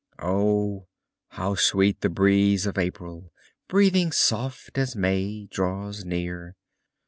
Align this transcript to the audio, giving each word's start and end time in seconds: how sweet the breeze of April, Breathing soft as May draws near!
how 0.17 1.53
sweet 1.53 2.01
the 2.01 2.09
breeze 2.09 2.65
of 2.65 2.75
April, 2.75 3.31
Breathing 3.67 4.11
soft 4.11 4.75
as 4.75 4.95
May 4.95 5.45
draws 5.45 6.03
near! 6.03 6.55